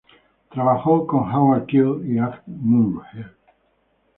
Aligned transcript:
Trabajó 0.49 1.05
con 1.05 1.31
Howard 1.31 1.67
Keel 1.67 2.01
y 2.11 2.17
Agnes 2.17 2.41
Moorehead. 2.47 3.29